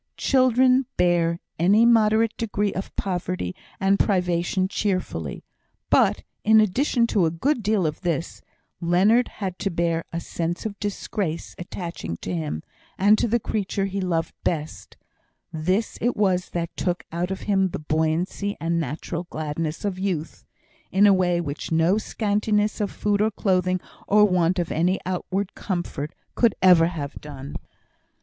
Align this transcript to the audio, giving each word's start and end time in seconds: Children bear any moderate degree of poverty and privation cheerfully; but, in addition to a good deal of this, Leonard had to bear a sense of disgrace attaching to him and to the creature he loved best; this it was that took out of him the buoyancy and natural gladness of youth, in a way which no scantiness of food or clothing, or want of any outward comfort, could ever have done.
Children 0.17 0.87
bear 0.97 1.39
any 1.59 1.85
moderate 1.85 2.35
degree 2.35 2.73
of 2.73 2.91
poverty 2.95 3.55
and 3.79 3.99
privation 3.99 4.67
cheerfully; 4.67 5.43
but, 5.91 6.23
in 6.43 6.59
addition 6.59 7.05
to 7.05 7.27
a 7.27 7.29
good 7.29 7.61
deal 7.61 7.85
of 7.85 8.01
this, 8.01 8.41
Leonard 8.79 9.27
had 9.27 9.59
to 9.59 9.69
bear 9.69 10.03
a 10.11 10.19
sense 10.19 10.65
of 10.65 10.79
disgrace 10.79 11.53
attaching 11.59 12.17
to 12.17 12.33
him 12.33 12.63
and 12.97 13.15
to 13.19 13.27
the 13.27 13.39
creature 13.39 13.85
he 13.85 14.01
loved 14.01 14.33
best; 14.43 14.97
this 15.53 15.99
it 16.01 16.17
was 16.17 16.49
that 16.49 16.75
took 16.75 17.03
out 17.11 17.29
of 17.29 17.41
him 17.41 17.69
the 17.69 17.77
buoyancy 17.77 18.57
and 18.59 18.79
natural 18.79 19.27
gladness 19.29 19.85
of 19.85 19.99
youth, 19.99 20.45
in 20.91 21.05
a 21.05 21.13
way 21.13 21.39
which 21.39 21.71
no 21.71 21.99
scantiness 21.99 22.81
of 22.81 22.89
food 22.89 23.21
or 23.21 23.29
clothing, 23.29 23.79
or 24.07 24.25
want 24.25 24.57
of 24.57 24.71
any 24.71 24.99
outward 25.05 25.53
comfort, 25.53 26.15
could 26.33 26.55
ever 26.63 26.87
have 26.87 27.21
done. 27.21 27.55